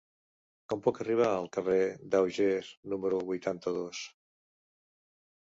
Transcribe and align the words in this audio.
Com 0.71 0.79
puc 0.85 1.01
arribar 1.03 1.27
al 1.33 1.45
carrer 1.57 1.77
d'Auger 2.15 2.49
número 2.95 3.21
vuitanta-dos? 3.29 4.03